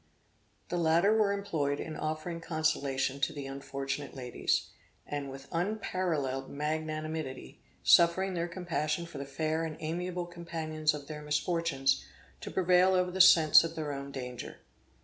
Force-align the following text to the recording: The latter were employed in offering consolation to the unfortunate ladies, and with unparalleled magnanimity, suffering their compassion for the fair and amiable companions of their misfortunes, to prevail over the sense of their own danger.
The 0.69 0.79
latter 0.79 1.15
were 1.15 1.31
employed 1.31 1.79
in 1.79 1.95
offering 1.95 2.41
consolation 2.41 3.19
to 3.19 3.31
the 3.33 3.45
unfortunate 3.45 4.15
ladies, 4.15 4.69
and 5.05 5.29
with 5.29 5.47
unparalleled 5.51 6.49
magnanimity, 6.49 7.61
suffering 7.83 8.33
their 8.33 8.47
compassion 8.47 9.05
for 9.05 9.19
the 9.19 9.25
fair 9.25 9.63
and 9.63 9.77
amiable 9.79 10.25
companions 10.25 10.95
of 10.95 11.05
their 11.07 11.21
misfortunes, 11.21 12.03
to 12.39 12.49
prevail 12.49 12.95
over 12.95 13.11
the 13.11 13.21
sense 13.21 13.63
of 13.63 13.75
their 13.75 13.91
own 13.93 14.11
danger. 14.11 14.61